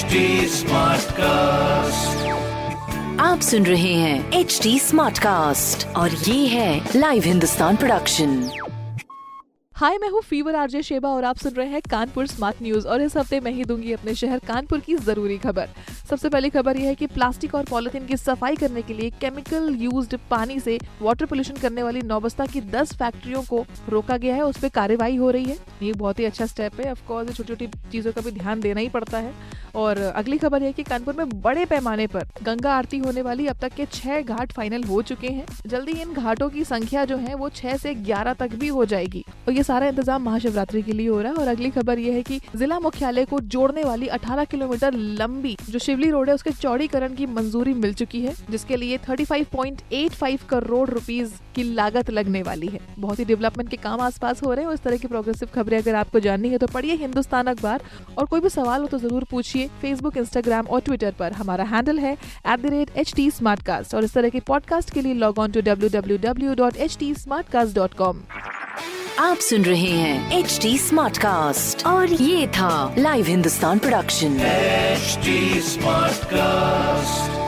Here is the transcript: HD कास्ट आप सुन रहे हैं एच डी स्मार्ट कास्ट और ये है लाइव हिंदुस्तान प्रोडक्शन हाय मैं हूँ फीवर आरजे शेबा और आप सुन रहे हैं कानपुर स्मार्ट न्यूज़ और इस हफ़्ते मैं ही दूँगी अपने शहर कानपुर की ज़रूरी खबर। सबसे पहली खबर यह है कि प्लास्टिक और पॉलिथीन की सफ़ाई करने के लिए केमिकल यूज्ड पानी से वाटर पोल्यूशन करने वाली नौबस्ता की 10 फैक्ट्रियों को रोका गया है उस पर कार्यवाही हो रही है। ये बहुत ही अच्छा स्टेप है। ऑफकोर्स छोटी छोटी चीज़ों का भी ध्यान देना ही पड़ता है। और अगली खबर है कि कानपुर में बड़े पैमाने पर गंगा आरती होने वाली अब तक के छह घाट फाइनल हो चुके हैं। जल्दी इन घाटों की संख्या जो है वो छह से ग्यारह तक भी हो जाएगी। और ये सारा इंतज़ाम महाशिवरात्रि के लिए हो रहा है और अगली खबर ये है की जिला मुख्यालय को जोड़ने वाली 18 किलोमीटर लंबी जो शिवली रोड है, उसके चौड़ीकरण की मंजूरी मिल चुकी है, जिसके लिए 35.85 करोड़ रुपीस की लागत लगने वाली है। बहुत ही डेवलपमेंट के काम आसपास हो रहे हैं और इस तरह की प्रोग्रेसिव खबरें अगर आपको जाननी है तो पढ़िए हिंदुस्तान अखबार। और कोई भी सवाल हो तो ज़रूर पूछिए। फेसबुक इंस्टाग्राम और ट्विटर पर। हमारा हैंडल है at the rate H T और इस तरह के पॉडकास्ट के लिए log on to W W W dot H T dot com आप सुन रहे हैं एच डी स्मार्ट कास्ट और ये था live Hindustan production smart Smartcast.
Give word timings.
HD 0.00 0.62
कास्ट 1.12 2.28
आप 3.20 3.40
सुन 3.40 3.66
रहे 3.66 3.94
हैं 3.94 4.32
एच 4.32 4.60
डी 4.62 4.78
स्मार्ट 4.78 5.18
कास्ट 5.18 5.86
और 5.86 6.10
ये 6.10 6.46
है 6.46 6.88
लाइव 6.96 7.22
हिंदुस्तान 7.22 7.76
प्रोडक्शन 7.76 8.50
हाय 9.74 9.98
मैं 9.98 10.08
हूँ 10.08 10.20
फीवर 10.22 10.54
आरजे 10.54 10.82
शेबा 10.82 11.08
और 11.08 11.24
आप 11.24 11.36
सुन 11.36 11.52
रहे 11.52 11.66
हैं 11.66 11.80
कानपुर 11.90 12.26
स्मार्ट 12.26 12.56
न्यूज़ 12.62 12.88
और 12.88 13.02
इस 13.02 13.16
हफ़्ते 13.16 13.40
मैं 13.40 13.52
ही 13.52 13.64
दूँगी 13.64 13.92
अपने 13.92 14.14
शहर 14.14 14.38
कानपुर 14.38 14.80
की 14.80 14.96
ज़रूरी 14.96 15.38
खबर। 15.38 15.68
सबसे 16.10 16.28
पहली 16.28 16.50
खबर 16.50 16.76
यह 16.76 16.88
है 16.88 16.94
कि 16.94 17.06
प्लास्टिक 17.06 17.54
और 17.54 17.64
पॉलिथीन 17.64 18.06
की 18.06 18.16
सफ़ाई 18.16 18.56
करने 18.56 18.82
के 18.82 18.94
लिए 18.94 19.10
केमिकल 19.10 19.76
यूज्ड 19.78 20.18
पानी 20.30 20.60
से 20.60 20.78
वाटर 21.02 21.26
पोल्यूशन 21.26 21.54
करने 21.54 21.82
वाली 21.82 22.02
नौबस्ता 22.02 22.46
की 22.46 22.60
10 22.60 22.94
फैक्ट्रियों 22.94 23.42
को 23.42 23.66
रोका 23.88 24.16
गया 24.16 24.34
है 24.34 24.42
उस 24.42 24.58
पर 24.58 24.68
कार्यवाही 24.68 25.16
हो 25.16 25.30
रही 25.30 25.44
है। 25.44 25.56
ये 25.82 25.92
बहुत 25.92 26.18
ही 26.18 26.24
अच्छा 26.24 26.46
स्टेप 26.46 26.80
है। 26.80 26.90
ऑफकोर्स 26.90 27.36
छोटी 27.36 27.48
छोटी 27.48 27.66
चीज़ों 27.66 28.12
का 28.12 28.20
भी 28.20 28.30
ध्यान 28.30 28.60
देना 28.60 28.80
ही 28.80 28.88
पड़ता 28.88 29.18
है। 29.18 29.34
और 29.74 29.98
अगली 29.98 30.38
खबर 30.38 30.62
है 30.62 30.72
कि 30.72 30.82
कानपुर 30.82 31.14
में 31.14 31.40
बड़े 31.42 31.64
पैमाने 31.66 32.06
पर 32.06 32.28
गंगा 32.42 32.74
आरती 32.74 32.98
होने 32.98 33.22
वाली 33.22 33.46
अब 33.46 33.56
तक 33.60 33.74
के 33.74 33.86
छह 33.92 34.20
घाट 34.22 34.52
फाइनल 34.52 34.84
हो 34.84 35.00
चुके 35.02 35.28
हैं। 35.28 35.46
जल्दी 35.66 35.92
इन 35.92 36.12
घाटों 36.14 36.48
की 36.50 36.64
संख्या 36.64 37.04
जो 37.04 37.16
है 37.18 37.34
वो 37.34 37.48
छह 37.50 37.76
से 37.76 37.94
ग्यारह 37.96 38.34
तक 38.34 38.54
भी 38.54 38.68
हो 38.68 38.84
जाएगी। 38.86 39.24
और 39.48 39.54
ये 39.54 39.62
सारा 39.62 39.86
इंतज़ाम 39.86 40.22
महाशिवरात्रि 40.22 40.82
के 40.82 40.92
लिए 40.92 41.08
हो 41.08 41.20
रहा 41.20 41.32
है 41.32 41.38
और 41.38 41.48
अगली 41.48 41.70
खबर 41.70 41.98
ये 41.98 42.12
है 42.12 42.22
की 42.22 42.40
जिला 42.56 42.78
मुख्यालय 42.80 43.24
को 43.24 43.40
जोड़ने 43.50 43.84
वाली 43.84 44.08
18 44.10 44.44
किलोमीटर 44.46 44.94
लंबी 44.94 45.56
जो 45.70 45.78
शिवली 45.80 46.10
रोड 46.10 46.28
है, 46.28 46.34
उसके 46.34 46.50
चौड़ीकरण 46.52 47.14
की 47.14 47.26
मंजूरी 47.28 47.74
मिल 47.74 47.94
चुकी 47.94 48.20
है, 48.22 48.34
जिसके 48.50 48.76
लिए 48.76 48.98
35.85 49.00 50.44
करोड़ 50.48 50.88
रुपीस 50.90 51.40
की 51.54 51.62
लागत 51.64 52.10
लगने 52.10 52.42
वाली 52.42 52.66
है। 52.66 52.80
बहुत 52.98 53.18
ही 53.18 53.24
डेवलपमेंट 53.24 53.70
के 53.70 53.76
काम 53.78 54.00
आसपास 54.00 54.42
हो 54.42 54.52
रहे 54.52 54.60
हैं 54.60 54.68
और 54.68 54.74
इस 54.74 54.80
तरह 54.80 54.96
की 54.96 55.08
प्रोग्रेसिव 55.08 55.48
खबरें 55.54 55.76
अगर 55.78 55.94
आपको 55.94 56.20
जाननी 56.20 56.48
है 56.48 56.58
तो 56.58 56.66
पढ़िए 56.66 56.94
हिंदुस्तान 56.96 57.46
अखबार। 57.46 57.82
और 58.18 58.26
कोई 58.26 58.40
भी 58.40 58.48
सवाल 58.50 58.80
हो 58.80 58.86
तो 58.88 58.98
ज़रूर 58.98 59.24
पूछिए। 59.30 59.59
फेसबुक 59.66 60.16
इंस्टाग्राम 60.16 60.66
और 60.66 60.80
ट्विटर 60.80 61.14
पर। 61.18 61.32
हमारा 61.32 61.64
हैंडल 61.64 61.98
है 61.98 62.12
at 62.12 62.60
the 62.60 62.66
rate 62.66 62.90
H 62.96 63.14
T 63.14 63.30
और 63.94 64.04
इस 64.04 64.14
तरह 64.14 64.28
के 64.28 64.40
पॉडकास्ट 64.40 64.90
के 64.90 65.00
लिए 65.00 65.14
log 65.14 65.38
on 65.38 65.52
to 65.52 65.60
W 65.60 65.88
W 65.88 66.18
W 66.18 66.54
dot 66.54 66.76
H 66.76 66.96
T 66.98 67.14
dot 67.74 67.94
com 67.94 68.22
आप 69.18 69.36
सुन 69.36 69.62
रहे 69.62 69.90
हैं 69.90 70.38
एच 70.38 70.58
डी 70.62 70.78
स्मार्ट 70.78 71.18
कास्ट 71.18 71.86
और 71.86 72.12
ये 72.12 72.46
था 72.46 72.94
live 72.98 73.26
Hindustan 73.26 73.78
production 73.78 74.38
smart 74.38 76.20
Smartcast. 76.30 77.39